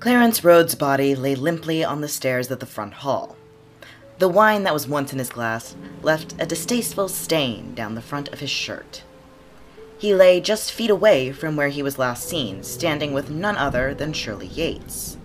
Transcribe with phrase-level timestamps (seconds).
[0.00, 3.36] Clarence Rhodes' body lay limply on the stairs of the front hall.
[4.18, 8.28] The wine that was once in his glass left a distasteful stain down the front
[8.28, 9.02] of his shirt.
[9.98, 13.92] He lay just feet away from where he was last seen, standing with none other
[13.92, 15.18] than Shirley Yates.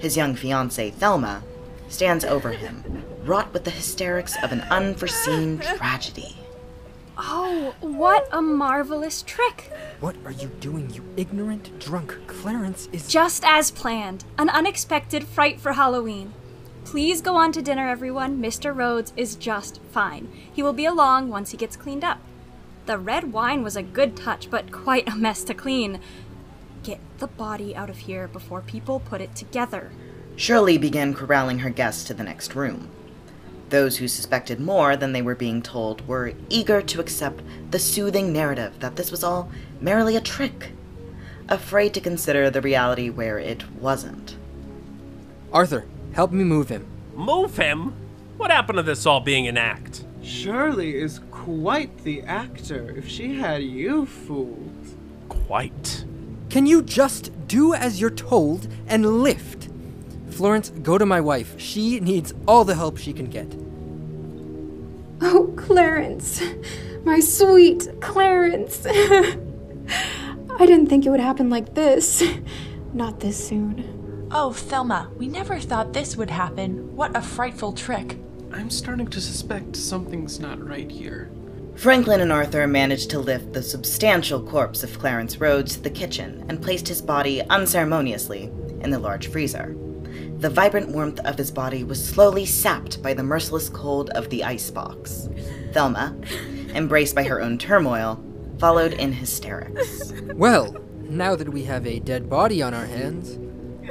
[0.00, 1.44] His young fiancée, Thelma,
[1.88, 6.36] stands over him, wrought with the hysterics of an unforeseen tragedy.
[7.58, 9.72] Oh, what a marvelous trick!
[10.00, 12.14] What are you doing, you ignorant drunk?
[12.26, 13.08] Clarence is.
[13.08, 14.26] Just as planned.
[14.36, 16.34] An unexpected fright for Halloween.
[16.84, 18.42] Please go on to dinner, everyone.
[18.42, 18.76] Mr.
[18.76, 20.30] Rhodes is just fine.
[20.52, 22.18] He will be along once he gets cleaned up.
[22.84, 25.98] The red wine was a good touch, but quite a mess to clean.
[26.82, 29.92] Get the body out of here before people put it together.
[30.36, 32.90] Shirley began corralling her guests to the next room.
[33.68, 38.32] Those who suspected more than they were being told were eager to accept the soothing
[38.32, 40.72] narrative that this was all merely a trick,
[41.48, 44.36] afraid to consider the reality where it wasn't.
[45.52, 46.86] Arthur, help me move him.
[47.14, 47.92] Move him?
[48.36, 50.04] What happened to this all being an act?
[50.22, 54.96] Shirley is quite the actor if she had you fooled.
[55.28, 56.04] Quite.
[56.50, 59.65] Can you just do as you're told and lift?
[60.36, 61.58] Florence, go to my wife.
[61.58, 63.56] She needs all the help she can get.
[65.22, 66.42] Oh, Clarence.
[67.04, 68.84] My sweet Clarence.
[68.88, 72.22] I didn't think it would happen like this.
[72.92, 74.28] Not this soon.
[74.30, 76.94] Oh, Thelma, we never thought this would happen.
[76.94, 78.18] What a frightful trick.
[78.52, 81.30] I'm starting to suspect something's not right here.
[81.76, 86.44] Franklin and Arthur managed to lift the substantial corpse of Clarence Rhodes to the kitchen
[86.48, 88.50] and placed his body unceremoniously
[88.80, 89.76] in the large freezer.
[90.38, 94.44] The vibrant warmth of his body was slowly sapped by the merciless cold of the
[94.44, 95.30] icebox.
[95.72, 96.14] Thelma,
[96.74, 98.22] embraced by her own turmoil,
[98.58, 100.12] followed in hysterics.
[100.34, 103.38] Well, now that we have a dead body on our hands,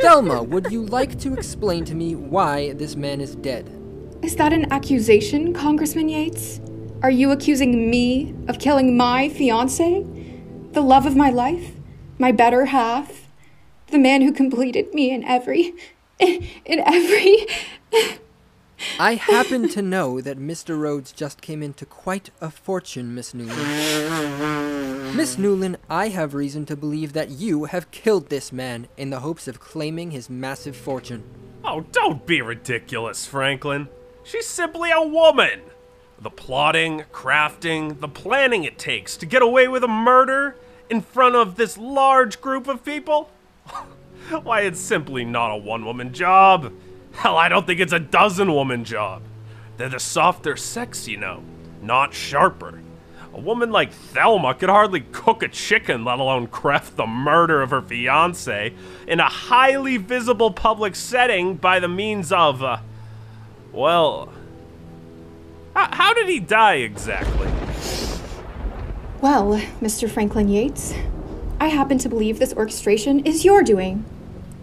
[0.00, 3.70] Thelma, would you like to explain to me why this man is dead?
[4.22, 6.60] Is that an accusation, Congressman Yates?
[7.02, 10.06] Are you accusing me of killing my fiance?
[10.72, 11.72] The love of my life?
[12.18, 13.26] My better half?
[13.88, 15.74] The man who completed me in every.
[16.20, 17.46] In every.
[18.98, 20.78] I happen to know that Mr.
[20.78, 25.16] Rhodes just came into quite a fortune, Miss Newland.
[25.16, 29.20] Miss Newland, I have reason to believe that you have killed this man in the
[29.20, 31.24] hopes of claiming his massive fortune.
[31.64, 33.88] Oh, don't be ridiculous, Franklin.
[34.24, 35.60] She's simply a woman.
[36.18, 40.56] The plotting, crafting, the planning it takes to get away with a murder
[40.88, 43.30] in front of this large group of people?
[44.38, 46.72] Why, it's simply not a one woman job.
[47.12, 49.22] Hell, I don't think it's a dozen woman job.
[49.76, 51.42] They're the softer sex, you know,
[51.82, 52.80] not sharper.
[53.32, 57.70] A woman like Thelma could hardly cook a chicken, let alone craft the murder of
[57.70, 58.72] her fiance
[59.06, 62.78] in a highly visible public setting by the means of, uh,
[63.72, 64.32] well,
[65.74, 67.48] how did he die exactly?
[69.20, 70.10] Well, Mr.
[70.10, 70.94] Franklin Yates,
[71.60, 74.04] I happen to believe this orchestration is your doing.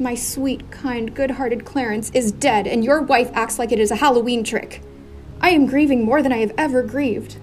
[0.00, 3.90] My sweet, kind, good hearted Clarence is dead, and your wife acts like it is
[3.90, 4.80] a Halloween trick.
[5.40, 7.36] I am grieving more than I have ever grieved.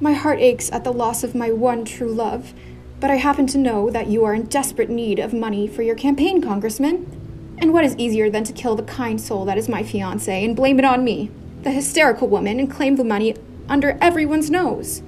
[0.00, 2.52] My heart aches at the loss of my one true love,
[2.98, 5.94] but I happen to know that you are in desperate need of money for your
[5.94, 7.56] campaign, Congressman.
[7.58, 10.56] And what is easier than to kill the kind soul that is my fiance and
[10.56, 11.30] blame it on me,
[11.62, 13.36] the hysterical woman, and claim the money
[13.68, 15.00] under everyone's nose?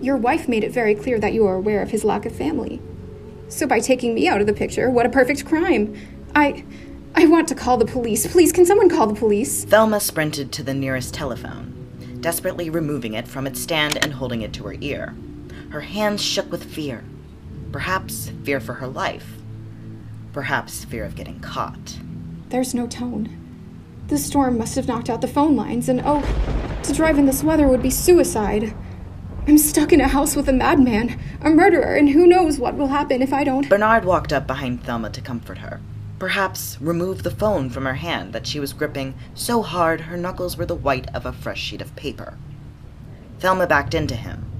[0.00, 2.80] Your wife made it very clear that you are aware of his lack of family.
[3.48, 5.96] So by taking me out of the picture, what a perfect crime.
[6.34, 6.64] I
[7.16, 8.26] I want to call the police.
[8.26, 9.64] Please, can someone call the police?
[9.64, 14.52] Thelma sprinted to the nearest telephone, desperately removing it from its stand and holding it
[14.54, 15.14] to her ear.
[15.70, 17.04] Her hands shook with fear.
[17.70, 19.36] Perhaps fear for her life.
[20.32, 21.98] Perhaps fear of getting caught.
[22.48, 23.28] There's no tone.
[24.08, 26.22] The storm must have knocked out the phone lines, and oh,
[26.82, 28.74] to drive in this weather would be suicide.
[29.46, 32.86] I'm stuck in a house with a madman, a murderer, and who knows what will
[32.86, 33.68] happen if I don't.
[33.68, 35.82] Bernard walked up behind Thelma to comfort her.
[36.18, 40.56] Perhaps remove the phone from her hand that she was gripping so hard her knuckles
[40.56, 42.38] were the white of a fresh sheet of paper.
[43.38, 44.50] Thelma backed into him,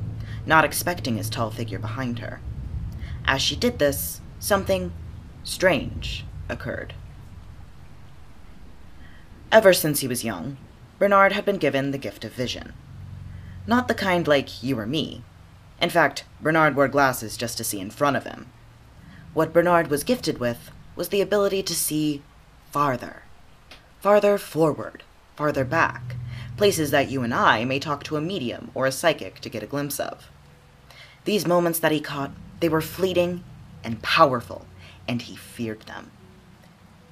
[0.44, 2.40] not expecting his tall figure behind her.
[3.24, 4.92] As she did this, something
[5.44, 6.92] strange occurred.
[9.50, 10.58] Ever since he was young,
[10.98, 12.74] Bernard had been given the gift of vision.
[13.66, 15.22] Not the kind like you or me.
[15.80, 18.46] In fact, Bernard wore glasses just to see in front of him.
[19.32, 22.22] What Bernard was gifted with was the ability to see
[22.70, 23.22] farther.
[24.00, 25.02] Farther forward,
[25.34, 26.16] farther back,
[26.56, 29.62] places that you and I may talk to a medium or a psychic to get
[29.62, 30.30] a glimpse of.
[31.24, 33.42] These moments that he caught, they were fleeting
[33.82, 34.66] and powerful,
[35.08, 36.10] and he feared them.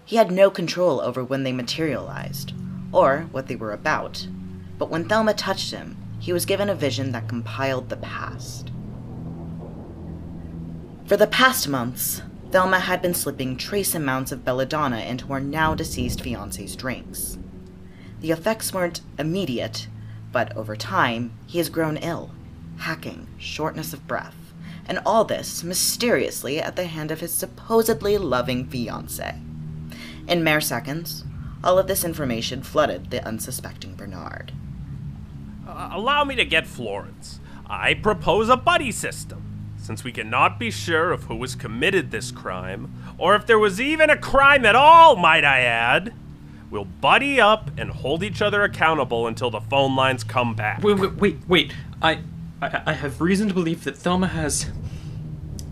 [0.04, 2.52] He had no control over when they materialized,
[2.92, 4.26] or what they were about.
[4.78, 8.70] But when Thelma touched him, he was given a vision that compiled the past.
[11.04, 12.22] For the past months,
[12.52, 17.38] Thelma had been slipping trace amounts of belladonna into her now deceased fiance's drinks.
[18.20, 19.88] The effects weren't immediate,
[20.30, 22.30] but over time, he has grown ill,
[22.76, 24.54] hacking, shortness of breath,
[24.86, 29.40] and all this mysteriously at the hand of his supposedly loving fiancée.
[30.28, 31.24] In mere seconds,
[31.64, 34.52] all of this information flooded the unsuspecting Bernard.
[35.72, 37.40] Uh, allow me to get Florence.
[37.66, 39.42] I propose a buddy system.
[39.78, 43.80] Since we cannot be sure of who has committed this crime, or if there was
[43.80, 46.12] even a crime at all, might I add,
[46.70, 50.82] we'll buddy up and hold each other accountable until the phone lines come back.
[50.82, 51.74] Wait, wait, wait, wait.
[52.00, 52.20] I,
[52.60, 54.70] I, I have reason to believe that Thelma has.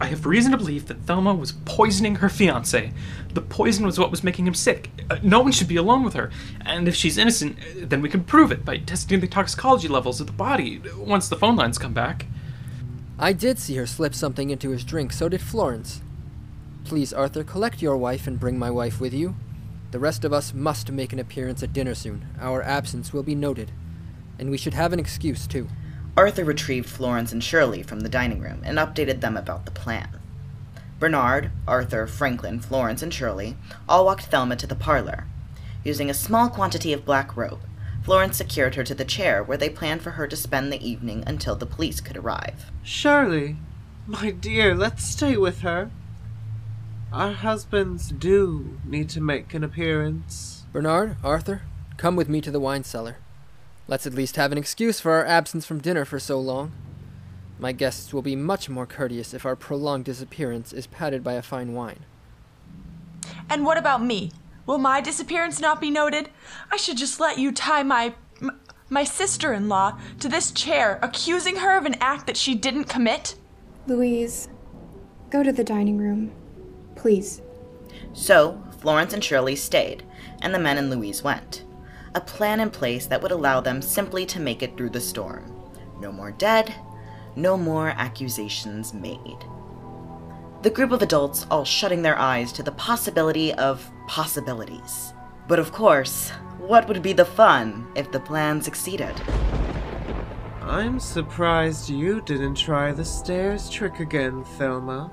[0.01, 2.93] I have reason to believe that Thelma was poisoning her fiance.
[3.35, 4.89] The poison was what was making him sick.
[5.11, 6.31] Uh, no one should be alone with her.
[6.65, 10.21] And if she's innocent, uh, then we can prove it by testing the toxicology levels
[10.21, 12.25] of the body once the phone lines come back.
[13.19, 16.01] I did see her slip something into his drink, so did Florence.
[16.85, 19.37] Please, Arthur, collect your wife and bring my wife with you.
[19.91, 22.27] The rest of us must make an appearance at dinner soon.
[22.41, 23.71] Our absence will be noted.
[24.39, 25.69] And we should have an excuse, too.
[26.17, 30.09] Arthur retrieved Florence and Shirley from the dining room and updated them about the plan.
[30.99, 33.57] Bernard, Arthur, Franklin, Florence, and Shirley
[33.89, 35.27] all walked Thelma to the parlor.
[35.83, 37.63] Using a small quantity of black rope,
[38.03, 41.23] Florence secured her to the chair where they planned for her to spend the evening
[41.27, 42.71] until the police could arrive.
[42.83, 43.57] Shirley,
[44.07, 45.91] my dear, let's stay with her.
[47.13, 50.65] Our husbands do need to make an appearance.
[50.73, 51.63] Bernard, Arthur,
[51.97, 53.17] come with me to the wine cellar.
[53.91, 56.71] Let's at least have an excuse for our absence from dinner for so long.
[57.59, 61.43] My guests will be much more courteous if our prolonged disappearance is padded by a
[61.43, 62.07] fine wine.
[63.51, 64.31] And what about me?
[64.65, 66.31] Will my disappearance not be noted?
[66.71, 68.15] I should just let you tie my
[68.89, 73.35] my sister-in-law to this chair, accusing her of an act that she didn't commit.
[73.89, 74.49] Louise,
[75.31, 76.31] go to the dining room.
[76.95, 77.43] Please.
[78.13, 80.05] So, Florence and Shirley stayed,
[80.43, 81.65] and the men and Louise went.
[82.15, 85.55] A plan in place that would allow them simply to make it through the storm.
[86.01, 86.75] No more dead,
[87.37, 89.45] no more accusations made.
[90.63, 95.15] The group of adults all shutting their eyes to the possibility of possibilities.
[95.47, 99.15] But of course, what would be the fun if the plan succeeded?
[100.61, 105.13] I'm surprised you didn't try the stairs trick again, Thelma.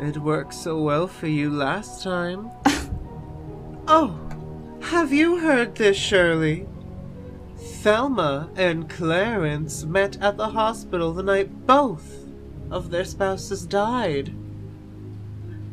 [0.00, 2.50] It worked so well for you last time.
[3.88, 4.18] oh,
[4.84, 6.66] have you heard this, Shirley?
[7.56, 12.28] Thelma and Clarence met at the hospital the night both
[12.70, 14.34] of their spouses died.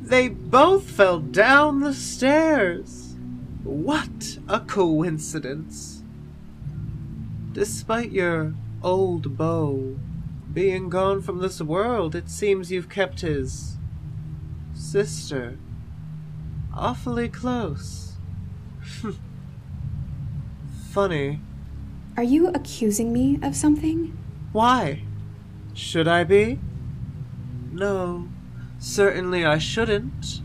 [0.01, 3.15] They both fell down the stairs.
[3.63, 6.03] What a coincidence.
[7.51, 9.97] Despite your old beau
[10.53, 13.77] being gone from this world, it seems you've kept his
[14.73, 15.57] sister
[16.73, 18.10] awfully close.
[20.91, 21.39] Funny.
[22.17, 24.17] Are you accusing me of something?
[24.51, 25.03] Why?
[25.73, 26.59] Should I be?
[27.71, 28.27] No,
[28.79, 30.41] certainly I shouldn't.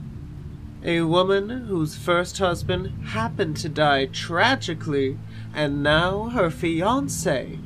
[0.85, 5.19] A woman whose first husband happened to die tragically,
[5.53, 7.59] and now her fiance,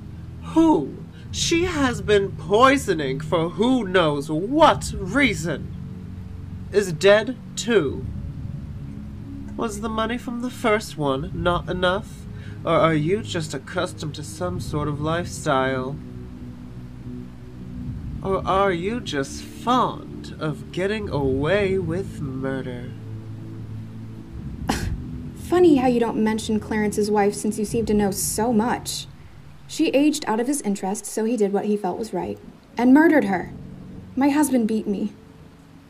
[0.55, 0.97] who
[1.31, 5.75] she has been poisoning for who knows what reason,
[6.73, 8.07] is dead too.
[9.61, 12.23] Was the money from the first one not enough?
[12.65, 15.97] Or are you just accustomed to some sort of lifestyle?
[18.23, 22.91] Or are you just fond of getting away with murder?
[25.37, 29.07] Funny how you don't mention Clarence's wife since you seem to know so much.
[29.69, 32.39] She aged out of his interest, so he did what he felt was right
[32.79, 33.53] and murdered her.
[34.17, 35.13] My husband beat me.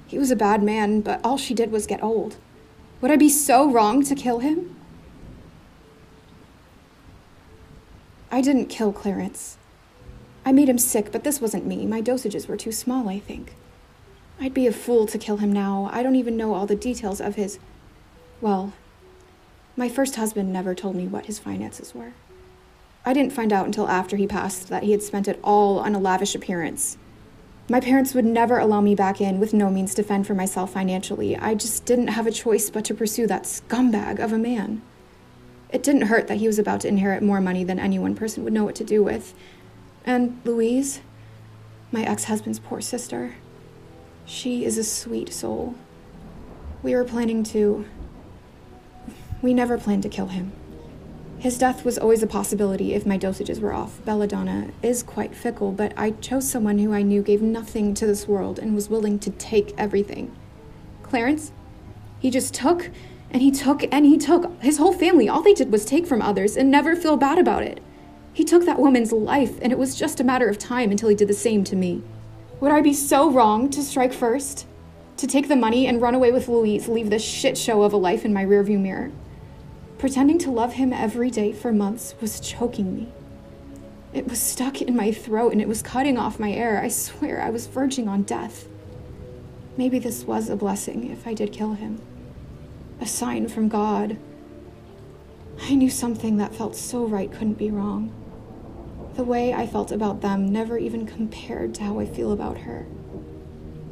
[0.08, 2.36] He was a bad man, but all she did was get old.
[3.00, 4.76] Would I be so wrong to kill him?
[8.30, 9.56] I didn't kill Clarence.
[10.44, 11.86] I made him sick, but this wasn't me.
[11.86, 13.54] My dosages were too small, I think.
[14.40, 15.90] I'd be a fool to kill him now.
[15.92, 17.58] I don't even know all the details of his.
[18.40, 18.72] Well,
[19.76, 22.12] my first husband never told me what his finances were.
[23.04, 25.94] I didn't find out until after he passed that he had spent it all on
[25.94, 26.96] a lavish appearance.
[27.70, 30.72] My parents would never allow me back in with no means to fend for myself
[30.72, 31.36] financially.
[31.36, 34.82] I just didn't have a choice but to pursue that scumbag of a man.
[35.68, 38.42] It didn't hurt that he was about to inherit more money than any one person
[38.42, 39.34] would know what to do with.
[40.04, 41.00] And Louise,
[41.92, 43.36] my ex husband's poor sister,
[44.26, 45.76] she is a sweet soul.
[46.82, 47.84] We were planning to
[49.42, 50.50] We never planned to kill him.
[51.40, 54.04] His death was always a possibility if my dosages were off.
[54.04, 58.28] Belladonna is quite fickle, but I chose someone who I knew gave nothing to this
[58.28, 60.36] world and was willing to take everything.
[61.02, 61.50] Clarence,
[62.18, 62.90] he just took
[63.30, 64.52] and he took and he took.
[64.60, 67.62] His whole family, all they did was take from others and never feel bad about
[67.62, 67.82] it.
[68.34, 71.16] He took that woman's life, and it was just a matter of time until he
[71.16, 72.02] did the same to me.
[72.60, 74.66] Would I be so wrong to strike first?
[75.16, 77.96] To take the money and run away with Louise, leave this shit show of a
[77.96, 79.10] life in my rearview mirror?
[80.00, 83.12] Pretending to love him every day for months was choking me.
[84.14, 86.80] It was stuck in my throat and it was cutting off my air.
[86.82, 88.66] I swear I was verging on death.
[89.76, 92.00] Maybe this was a blessing if I did kill him.
[92.98, 94.16] A sign from God.
[95.60, 98.10] I knew something that felt so right couldn't be wrong.
[99.16, 102.86] The way I felt about them never even compared to how I feel about her.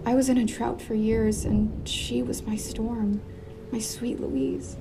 [0.06, 3.20] I was in a drought for years, and she was my storm,
[3.70, 4.78] my sweet Louise.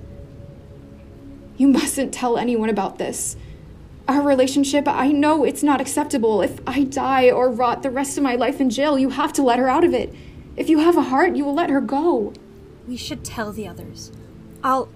[1.58, 3.36] You mustn't tell anyone about this.
[4.08, 6.42] Our relationship, I know it's not acceptable.
[6.42, 9.44] If I die or rot the rest of my life in jail, you have to
[9.44, 10.14] let her out of it.
[10.56, 12.32] If you have a heart, you will let her go.
[12.88, 14.12] We should tell the others.
[14.64, 14.90] I'll.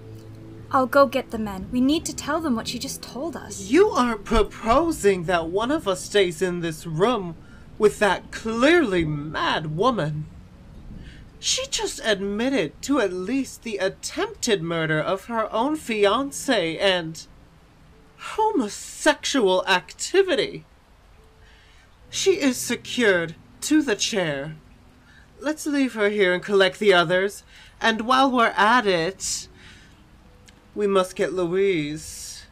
[0.70, 1.68] I'll go get the men.
[1.70, 3.68] We need to tell them what she just told us.
[3.68, 7.36] You aren't proposing that one of us stays in this room
[7.78, 10.24] with that clearly mad woman.
[11.44, 17.26] She just admitted to at least the attempted murder of her own fiance and
[18.16, 20.64] homosexual activity.
[22.10, 24.54] She is secured to the chair.
[25.40, 27.42] Let's leave her here and collect the others.
[27.80, 29.48] And while we're at it,
[30.76, 32.46] we must get Louise.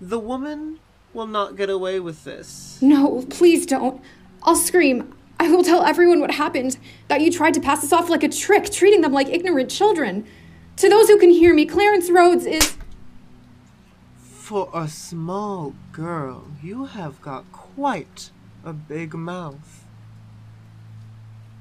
[0.00, 0.78] The woman
[1.12, 2.78] will not get away with this.
[2.80, 4.00] No, please don't.
[4.44, 5.12] I'll scream.
[5.44, 8.30] I will tell everyone what happened that you tried to pass this off like a
[8.30, 10.26] trick, treating them like ignorant children.
[10.76, 12.78] To those who can hear me, Clarence Rhodes is.
[14.16, 18.30] For a small girl, you have got quite
[18.64, 19.84] a big mouth.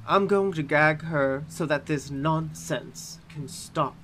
[0.08, 3.98] I'm going to gag her so that this nonsense can stop.